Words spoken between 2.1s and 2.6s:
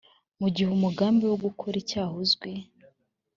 uzwi